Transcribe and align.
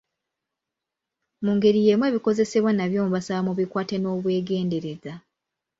Mu 1.43 1.51
ngeri 1.55 1.79
y'emu 1.87 2.03
ebikozesebwa 2.09 2.71
nabyo 2.73 3.01
mbasaba 3.07 3.41
mubikwate 3.47 3.95
n'obwegendereza. 3.99 5.13